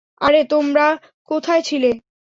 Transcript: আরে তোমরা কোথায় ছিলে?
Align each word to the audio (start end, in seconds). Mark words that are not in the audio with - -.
আরে 0.21 0.41
তোমরা 0.49 0.85
কোথায় 1.29 1.63
ছিলে? 1.63 1.91